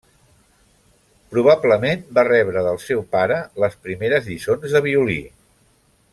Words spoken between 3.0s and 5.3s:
pare les primeres lliçons de violí.